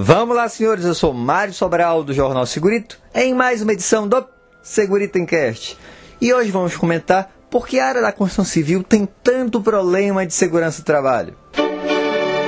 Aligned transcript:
Vamos 0.00 0.36
lá, 0.36 0.48
senhores. 0.48 0.84
Eu 0.84 0.94
sou 0.94 1.12
Mário 1.12 1.52
Sobral 1.52 2.04
do 2.04 2.12
Jornal 2.12 2.46
Segurito, 2.46 3.00
em 3.12 3.34
mais 3.34 3.62
uma 3.62 3.72
edição 3.72 4.06
do 4.06 4.24
Segurito 4.62 5.18
Encast. 5.18 5.76
E 6.20 6.32
hoje 6.32 6.52
vamos 6.52 6.76
comentar 6.76 7.32
por 7.50 7.66
que 7.66 7.80
a 7.80 7.88
área 7.88 8.00
da 8.00 8.12
construção 8.12 8.44
civil 8.44 8.84
tem 8.84 9.08
tanto 9.24 9.60
problema 9.60 10.24
de 10.24 10.32
segurança 10.32 10.82
do 10.82 10.84
trabalho. 10.84 11.34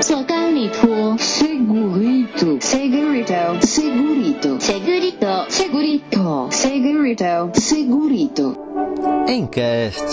Segurito, 0.00 1.18
segurito, 1.18 2.58
segurito, 2.60 3.66
segurito, 3.66 4.60
segurito, 4.60 5.46
segurito, 5.48 6.48
segurito, 6.52 7.60
segurito. 7.60 8.56
Encast. 9.26 10.04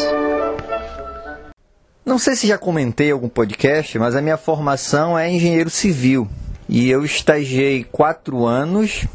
Não 2.03 2.17
sei 2.17 2.35
se 2.35 2.47
já 2.47 2.57
comentei 2.57 3.09
em 3.09 3.11
algum 3.11 3.29
podcast, 3.29 3.99
mas 3.99 4.15
a 4.15 4.23
minha 4.23 4.37
formação 4.37 5.19
é 5.19 5.29
engenheiro 5.29 5.69
civil. 5.69 6.27
E 6.69 6.89
eu 6.89 7.05
estagiei 7.05 7.83
quatro 7.83 8.45
anos, 8.45 9.05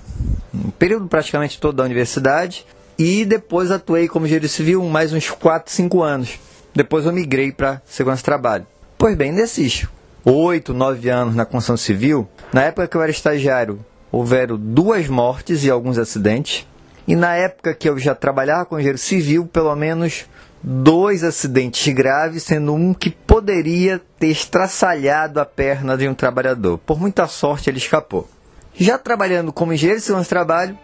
um 0.54 0.70
período 0.70 1.06
praticamente 1.06 1.60
todo 1.60 1.76
da 1.76 1.84
universidade, 1.84 2.66
e 2.98 3.24
depois 3.24 3.70
atuei 3.70 4.08
como 4.08 4.26
engenheiro 4.26 4.48
civil 4.48 4.82
mais 4.84 5.12
uns 5.12 5.30
4, 5.30 5.72
5 5.72 6.02
anos. 6.02 6.38
Depois 6.74 7.04
eu 7.04 7.12
migrei 7.12 7.52
para 7.52 7.82
segurança 7.84 8.22
do 8.22 8.24
trabalho. 8.24 8.66
Pois 8.96 9.16
bem, 9.16 9.32
nesses 9.32 9.86
8, 10.24 10.72
9 10.72 11.08
anos 11.10 11.34
na 11.34 11.44
construção 11.44 11.76
civil, 11.76 12.28
na 12.52 12.62
época 12.62 12.86
que 12.86 12.96
eu 12.96 13.02
era 13.02 13.10
estagiário, 13.10 13.84
houveram 14.10 14.56
duas 14.56 15.08
mortes 15.08 15.64
e 15.64 15.70
alguns 15.70 15.98
acidentes. 15.98 16.66
E 17.06 17.16
na 17.16 17.34
época 17.34 17.74
que 17.74 17.88
eu 17.88 17.98
já 17.98 18.14
trabalhava 18.14 18.64
com 18.64 18.76
engenheiro 18.76 18.98
civil, 18.98 19.46
pelo 19.46 19.74
menos 19.74 20.26
dois 20.62 21.24
acidentes 21.24 21.92
graves, 21.92 22.44
sendo 22.44 22.74
um 22.74 22.94
que 22.94 23.10
poderia 23.10 24.00
ter 24.18 24.28
estraçalhado 24.28 25.40
a 25.40 25.44
perna 25.44 25.96
de 25.96 26.08
um 26.08 26.14
trabalhador. 26.14 26.78
Por 26.78 27.00
muita 27.00 27.26
sorte, 27.26 27.68
ele 27.68 27.78
escapou. 27.78 28.28
Já 28.74 28.96
trabalhando 28.96 29.52
como 29.52 29.72
engenheiro 29.72 30.00
de 30.00 30.06
segurança 30.06 30.28
do 30.28 30.30
trabalho, 30.30 30.78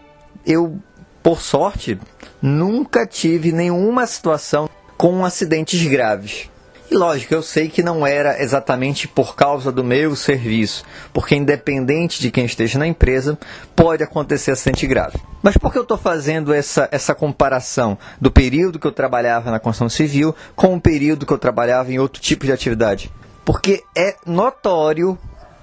eu, 0.45 0.77
por 1.23 1.41
sorte, 1.41 1.99
nunca 2.41 3.05
tive 3.07 3.51
nenhuma 3.51 4.05
situação 4.05 4.69
com 4.97 5.23
acidentes 5.23 5.81
graves. 5.87 6.49
E 6.91 6.95
lógico, 6.95 7.35
eu 7.35 7.43
sei 7.43 7.69
que 7.69 7.83
não 7.83 8.05
era 8.05 8.41
exatamente 8.41 9.07
por 9.07 9.35
causa 9.35 9.71
do 9.71 9.83
meu 9.83 10.15
serviço, 10.15 10.83
porque 11.13 11.35
independente 11.35 12.19
de 12.19 12.31
quem 12.31 12.45
esteja 12.45 12.79
na 12.79 12.87
empresa, 12.87 13.37
pode 13.75 14.01
acontecer 14.01 14.49
acidente 14.49 14.87
grave. 14.87 15.19
Mas 15.43 15.55
por 15.55 15.71
que 15.71 15.77
eu 15.77 15.83
estou 15.83 15.99
fazendo 15.99 16.51
essa, 16.51 16.89
essa 16.91 17.13
comparação 17.13 17.95
do 18.19 18.31
período 18.31 18.79
que 18.79 18.87
eu 18.87 18.91
trabalhava 18.91 19.51
na 19.51 19.59
construção 19.59 19.87
civil 19.87 20.35
com 20.55 20.75
o 20.75 20.81
período 20.81 21.27
que 21.27 21.33
eu 21.33 21.37
trabalhava 21.37 21.91
em 21.93 21.99
outro 21.99 22.19
tipo 22.19 22.47
de 22.47 22.51
atividade? 22.51 23.11
Porque 23.45 23.83
é 23.95 24.15
notório 24.25 25.15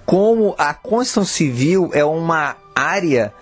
como 0.04 0.54
a 0.56 0.72
construção 0.72 1.24
civil 1.24 1.91
é 1.92 2.04
uma 2.04 2.54
área 2.72 3.34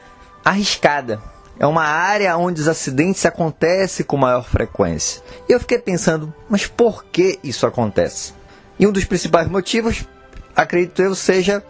arriscada 0.43 1.21
é 1.59 1.67
uma 1.67 1.85
área 1.85 2.37
onde 2.37 2.61
os 2.61 2.69
acidentes 2.69 3.25
acontecem 3.25 4.05
com 4.05 4.17
maior 4.17 4.45
frequência. 4.45 5.23
E 5.49 5.53
eu 5.53 5.61
fiquei 5.61 5.79
pensando, 5.79 6.33
mas 6.49 6.67
por 6.67 7.05
que 7.05 7.39
isso 7.43 7.67
acontece? 7.67 8.35
E 8.79 8.87
um 8.87 8.93
dos 8.93 9.05
principais 9.05 9.49
motivos, 9.49 10.05
acredito 10.55 11.01
eu, 11.01 11.15
seja 11.15 11.63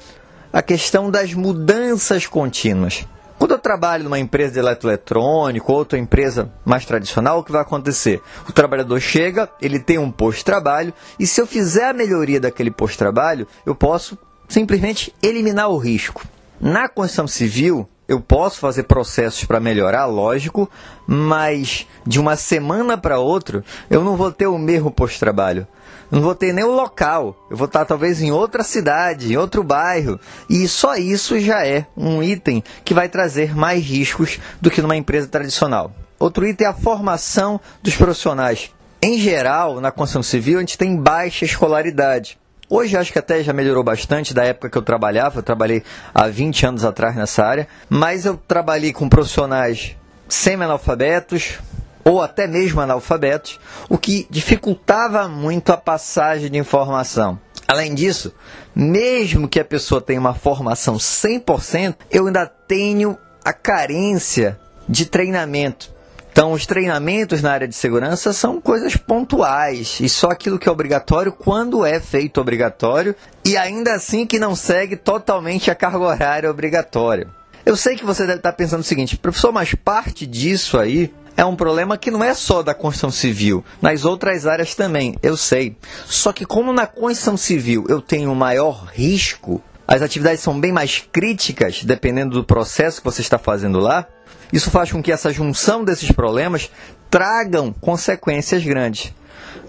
a 0.53 0.63
questão 0.63 1.11
das 1.11 1.35
mudanças 1.35 2.27
contínuas. 2.27 3.07
Quando 3.39 3.51
eu 3.51 3.59
trabalho 3.59 4.05
numa 4.05 4.19
empresa 4.19 4.53
de 4.53 4.59
eletroeletrônico, 4.61 5.73
outra 5.73 5.98
empresa 5.98 6.51
mais 6.65 6.87
tradicional, 6.87 7.41
o 7.41 7.45
que 7.45 7.53
vai 7.53 7.61
acontecer? 7.61 8.23
O 8.48 8.53
trabalhador 8.53 9.01
chega, 9.01 9.51
ele 9.61 9.79
tem 9.79 9.98
um 9.98 10.11
posto 10.11 10.39
de 10.39 10.45
trabalho, 10.45 10.95
e 11.19 11.27
se 11.27 11.41
eu 11.41 11.47
fizer 11.47 11.91
a 11.91 11.93
melhoria 11.93 12.41
daquele 12.41 12.71
posto 12.71 12.93
de 12.93 12.98
trabalho, 12.98 13.47
eu 13.67 13.75
posso 13.75 14.17
simplesmente 14.48 15.15
eliminar 15.23 15.69
o 15.69 15.77
risco. 15.77 16.27
Na 16.61 16.89
construção 16.89 17.27
civil, 17.27 17.89
eu 18.07 18.21
posso 18.21 18.59
fazer 18.59 18.85
processos 18.85 19.45
para 19.45 19.61
melhorar, 19.61 20.07
lógico, 20.07 20.71
mas 21.07 21.87
de 22.07 22.21
uma 22.21 22.37
semana 22.37 22.99
para 22.99 23.19
outra 23.19 23.65
eu 23.89 24.05
não 24.05 24.17
vou 24.17 24.31
ter 24.31 24.47
o 24.47 24.59
mesmo 24.59 24.91
posto 24.91 25.15
de 25.15 25.20
trabalho. 25.20 25.67
Não 26.11 26.20
vou 26.20 26.35
ter 26.35 26.53
nem 26.53 26.64
o 26.64 26.70
local. 26.70 27.35
Eu 27.51 27.57
vou 27.57 27.67
estar 27.67 27.85
talvez 27.85 28.20
em 28.20 28.31
outra 28.31 28.63
cidade, 28.63 29.33
em 29.33 29.37
outro 29.37 29.64
bairro. 29.64 30.20
E 30.48 30.69
só 30.69 30.95
isso 30.95 31.41
já 31.41 31.67
é 31.67 31.87
um 31.97 32.23
item 32.23 32.63
que 32.85 32.95
vai 32.95 33.09
trazer 33.09 33.57
mais 33.57 33.83
riscos 33.83 34.39
do 34.61 34.70
que 34.70 34.83
numa 34.83 34.97
empresa 34.97 35.27
tradicional. 35.27 35.93
Outro 36.19 36.47
item 36.47 36.67
é 36.67 36.70
a 36.70 36.75
formação 36.75 37.61
dos 37.83 37.97
profissionais. 37.97 38.70
Em 39.03 39.19
geral, 39.19 39.81
na 39.81 39.91
construção 39.91 40.23
civil, 40.23 40.59
a 40.59 40.61
gente 40.61 40.79
tem 40.79 40.97
baixa 40.97 41.45
escolaridade. 41.45 42.39
Hoje 42.69 42.97
acho 42.97 43.13
que 43.13 43.19
até 43.19 43.42
já 43.42 43.52
melhorou 43.52 43.85
bastante 43.85 44.33
da 44.33 44.45
época 44.45 44.70
que 44.70 44.79
eu 44.79 44.83
trabalhava. 44.83 45.39
Eu 45.39 45.42
trabalhei 45.42 45.83
há 46.14 46.29
20 46.29 46.67
anos 46.67 46.85
atrás 46.85 47.14
nessa 47.14 47.45
área. 47.45 47.69
Mas 47.89 48.25
eu 48.25 48.36
trabalhei 48.36 48.92
com 48.92 49.08
profissionais 49.08 49.97
semi-analfabetos 50.29 51.58
ou 52.05 52.20
até 52.20 52.47
mesmo 52.47 52.80
analfabetos, 52.80 53.58
o 53.89 53.97
que 53.97 54.27
dificultava 54.29 55.27
muito 55.27 55.73
a 55.73 55.77
passagem 55.77 56.51
de 56.51 56.58
informação. 56.58 57.41
Além 57.67 57.95
disso, 57.95 58.35
mesmo 58.75 59.48
que 59.48 59.58
a 59.58 59.64
pessoa 59.64 60.02
tenha 60.02 60.20
uma 60.20 60.35
formação 60.35 60.96
100%, 60.96 61.96
eu 62.11 62.27
ainda 62.27 62.46
tenho 62.46 63.17
a 63.42 63.55
carência 63.55 64.61
de 64.86 65.07
treinamento. 65.07 65.91
Então, 66.34 66.50
os 66.50 66.67
treinamentos 66.67 67.40
na 67.42 67.52
área 67.52 67.68
de 67.68 67.77
segurança 67.77 68.33
são 68.33 68.61
coisas 68.61 68.96
pontuais 68.96 70.00
e 70.00 70.08
só 70.08 70.30
aquilo 70.30 70.58
que 70.58 70.68
é 70.68 70.72
obrigatório 70.72 71.30
quando 71.30 71.86
é 71.86 72.00
feito 72.00 72.40
obrigatório 72.40 73.14
e 73.45 73.56
ainda 73.56 73.95
assim 73.95 74.27
que 74.27 74.36
não 74.36 74.56
segue 74.56 74.96
totalmente 74.96 75.70
a 75.70 75.77
carga 75.77 76.00
horária 76.00 76.50
obrigatória. 76.50 77.28
Eu 77.64 77.77
sei 77.77 77.95
que 77.95 78.05
você 78.05 78.27
deve 78.27 78.39
estar 78.39 78.52
pensando 78.52 78.80
o 78.80 78.84
seguinte, 78.84 79.17
professor, 79.17 79.52
mas 79.52 79.77
parte 79.77 80.27
disso 80.27 80.77
aí 80.77 81.14
é 81.36 81.45
um 81.45 81.55
problema 81.55 81.96
que 81.96 82.11
não 82.11 82.24
é 82.24 82.34
só 82.34 82.64
da 82.64 82.74
construção 82.74 83.12
civil, 83.12 83.64
nas 83.80 84.05
outras 84.05 84.45
áreas 84.45 84.74
também, 84.74 85.14
eu 85.22 85.36
sei. 85.36 85.77
Só 86.05 86.33
que 86.33 86.45
como 86.45 86.72
na 86.72 86.89
construção 86.89 87.36
civil 87.36 87.86
eu 87.89 88.01
tenho 88.01 88.34
maior 88.34 88.89
risco, 88.92 89.62
as 89.86 90.02
atividades 90.02 90.40
são 90.40 90.58
bem 90.58 90.72
mais 90.72 90.98
críticas, 91.12 91.84
dependendo 91.84 92.34
do 92.34 92.42
processo 92.42 93.01
que 93.01 93.05
você 93.05 93.20
está 93.20 93.39
fazendo 93.39 93.78
lá, 93.78 94.05
isso 94.53 94.71
faz 94.71 94.91
com 94.91 95.03
que 95.03 95.13
essa 95.13 95.33
junção 95.33 95.85
desses 95.85 96.11
problemas 96.11 96.71
tragam 97.11 97.73
consequências 97.73 98.65
grandes. 98.65 99.13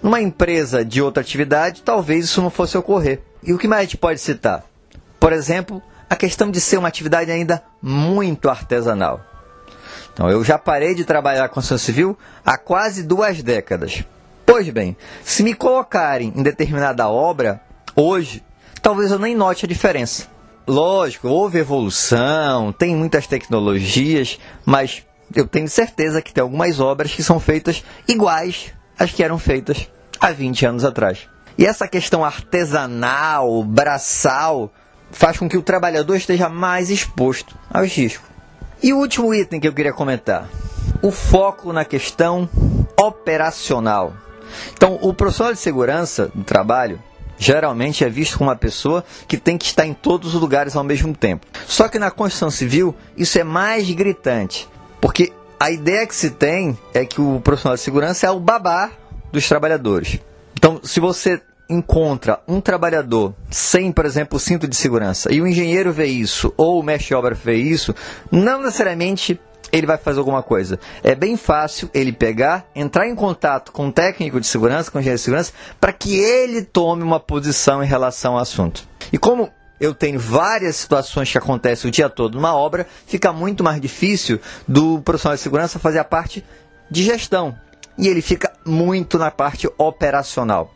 Numa 0.01 0.21
empresa 0.21 0.83
de 0.83 1.01
outra 1.01 1.21
atividade, 1.21 1.81
talvez 1.83 2.25
isso 2.25 2.41
não 2.41 2.49
fosse 2.49 2.77
ocorrer. 2.77 3.21
E 3.43 3.53
o 3.53 3.57
que 3.57 3.67
mais 3.67 3.81
a 3.81 3.83
gente 3.83 3.97
pode 3.97 4.19
citar? 4.19 4.63
Por 5.19 5.33
exemplo, 5.33 5.81
a 6.09 6.15
questão 6.15 6.51
de 6.51 6.59
ser 6.59 6.77
uma 6.77 6.87
atividade 6.87 7.31
ainda 7.31 7.63
muito 7.81 8.49
artesanal. 8.49 9.21
Então, 10.13 10.29
eu 10.29 10.43
já 10.43 10.57
parei 10.57 10.95
de 10.95 11.03
trabalhar 11.03 11.49
com 11.49 11.55
construção 11.55 11.77
civil 11.77 12.17
há 12.45 12.57
quase 12.57 13.03
duas 13.03 13.43
décadas. 13.43 14.03
Pois 14.45 14.69
bem, 14.69 14.95
se 15.23 15.43
me 15.43 15.53
colocarem 15.53 16.31
em 16.35 16.43
determinada 16.43 17.09
obra, 17.09 17.59
hoje, 17.95 18.43
talvez 18.81 19.11
eu 19.11 19.19
nem 19.19 19.35
note 19.35 19.65
a 19.65 19.67
diferença. 19.67 20.27
Lógico, 20.67 21.27
houve 21.27 21.59
evolução, 21.59 22.71
tem 22.71 22.95
muitas 22.95 23.27
tecnologias, 23.27 24.39
mas 24.65 25.03
eu 25.33 25.47
tenho 25.47 25.67
certeza 25.67 26.21
que 26.21 26.33
tem 26.33 26.41
algumas 26.41 26.79
obras 26.79 27.13
que 27.13 27.21
são 27.21 27.39
feitas 27.39 27.83
iguais 28.07 28.73
às 28.97 29.11
que 29.11 29.23
eram 29.23 29.37
feitas 29.37 29.87
há 30.19 30.31
20 30.31 30.65
anos 30.65 30.83
atrás. 30.83 31.29
E 31.57 31.65
essa 31.65 31.87
questão 31.87 32.25
artesanal, 32.25 33.63
braçal, 33.63 34.71
faz 35.11 35.37
com 35.37 35.47
que 35.47 35.57
o 35.57 35.61
trabalhador 35.61 36.15
esteja 36.15 36.49
mais 36.49 36.89
exposto 36.89 37.55
aos 37.71 37.93
riscos. 37.93 38.27
E 38.81 38.91
o 38.91 38.97
último 38.97 39.33
item 39.33 39.59
que 39.59 39.67
eu 39.67 39.73
queria 39.73 39.93
comentar: 39.93 40.49
o 41.01 41.11
foco 41.11 41.71
na 41.71 41.85
questão 41.85 42.49
operacional. 42.99 44.13
Então, 44.73 44.97
o 45.01 45.13
profissional 45.13 45.53
de 45.53 45.59
segurança 45.59 46.29
do 46.33 46.43
trabalho 46.43 47.01
geralmente 47.37 48.03
é 48.03 48.09
visto 48.09 48.37
como 48.37 48.49
uma 48.49 48.55
pessoa 48.55 49.03
que 49.27 49.37
tem 49.37 49.57
que 49.57 49.65
estar 49.65 49.85
em 49.85 49.93
todos 49.93 50.33
os 50.33 50.41
lugares 50.41 50.75
ao 50.75 50.83
mesmo 50.83 51.15
tempo. 51.15 51.45
Só 51.67 51.87
que 51.87 51.99
na 51.99 52.11
construção 52.11 52.49
civil 52.49 52.95
isso 53.17 53.37
é 53.39 53.43
mais 53.43 53.89
gritante, 53.91 54.67
porque 55.01 55.33
a 55.59 55.71
ideia 55.71 56.05
que 56.05 56.15
se 56.15 56.31
tem 56.31 56.77
é 56.93 57.05
que 57.05 57.21
o 57.21 57.39
profissional 57.41 57.75
de 57.75 57.81
segurança 57.81 58.27
é 58.27 58.31
o 58.31 58.39
babá 58.39 58.91
dos 59.31 59.47
trabalhadores. 59.47 60.19
Então, 60.57 60.79
se 60.83 60.99
você 60.99 61.41
encontra 61.69 62.39
um 62.47 62.61
trabalhador 62.61 63.33
sem, 63.49 63.91
por 63.91 64.05
exemplo, 64.05 64.39
cinto 64.39 64.67
de 64.67 64.75
segurança 64.75 65.33
e 65.33 65.41
o 65.41 65.47
engenheiro 65.47 65.91
vê 65.91 66.05
isso 66.05 66.53
ou 66.55 66.79
o 66.79 66.83
mestre 66.83 67.07
de 67.07 67.15
obra 67.15 67.33
vê 67.33 67.55
isso, 67.55 67.95
não 68.31 68.61
necessariamente 68.61 69.39
ele 69.71 69.87
vai 69.87 69.97
fazer 69.97 70.19
alguma 70.19 70.43
coisa. 70.43 70.79
É 71.03 71.15
bem 71.15 71.37
fácil 71.37 71.89
ele 71.93 72.11
pegar, 72.11 72.65
entrar 72.75 73.07
em 73.07 73.15
contato 73.15 73.71
com 73.71 73.87
o 73.87 73.91
técnico 73.91 74.39
de 74.39 74.47
segurança, 74.47 74.91
com 74.91 74.97
o 74.97 75.01
engenheiro 75.01 75.17
de 75.17 75.23
segurança, 75.23 75.53
para 75.79 75.93
que 75.93 76.17
ele 76.17 76.63
tome 76.63 77.03
uma 77.03 77.19
posição 77.19 77.83
em 77.83 77.87
relação 77.87 78.33
ao 78.33 78.39
assunto. 78.39 78.87
E 79.11 79.17
como 79.17 79.51
eu 79.79 79.93
tenho 79.93 80.19
várias 80.19 80.75
situações 80.77 81.31
que 81.31 81.37
acontecem 81.37 81.87
o 81.87 81.91
dia 81.91 82.09
todo 82.09 82.35
numa 82.35 82.55
obra, 82.55 82.87
fica 83.05 83.33
muito 83.33 83.63
mais 83.63 83.79
difícil 83.81 84.39
do 84.67 85.01
profissional 85.01 85.35
de 85.35 85.41
segurança 85.41 85.79
fazer 85.79 85.99
a 85.99 86.03
parte 86.03 86.43
de 86.89 87.03
gestão. 87.03 87.55
E 87.97 88.07
ele 88.07 88.21
fica 88.21 88.51
muito 88.65 89.17
na 89.17 89.31
parte 89.31 89.69
operacional. 89.77 90.73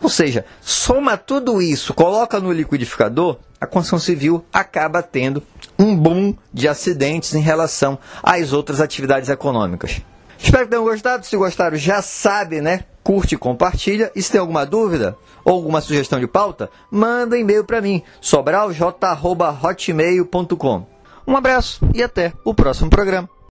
Ou 0.00 0.08
seja, 0.08 0.44
soma 0.60 1.16
tudo 1.16 1.62
isso, 1.62 1.94
coloca 1.94 2.40
no 2.40 2.52
liquidificador, 2.52 3.38
a 3.60 3.66
construção 3.66 4.00
civil 4.00 4.44
acaba 4.52 5.02
tendo 5.02 5.42
um 5.78 5.96
boom 5.96 6.34
de 6.52 6.68
acidentes 6.68 7.34
em 7.34 7.40
relação 7.40 7.98
às 8.22 8.52
outras 8.52 8.78
atividades 8.80 9.28
econômicas. 9.28 10.00
Espero 10.38 10.64
que 10.64 10.70
tenham 10.70 10.84
gostado. 10.84 11.24
Se 11.24 11.36
gostaram, 11.36 11.76
já 11.76 12.02
sabe, 12.02 12.60
né? 12.60 12.84
Curte 13.02 13.36
compartilha. 13.36 14.12
E 14.14 14.22
se 14.22 14.30
tem 14.32 14.40
alguma 14.40 14.66
dúvida 14.66 15.16
ou 15.44 15.54
alguma 15.54 15.80
sugestão 15.80 16.20
de 16.20 16.26
pauta, 16.26 16.68
manda 16.90 17.38
e-mail 17.38 17.64
para 17.64 17.80
mim, 17.80 18.02
sobralj.hotmail.com. 18.20 20.86
Um 21.26 21.36
abraço 21.36 21.80
e 21.94 22.02
até 22.02 22.32
o 22.44 22.52
próximo 22.52 22.90
programa. 22.90 23.32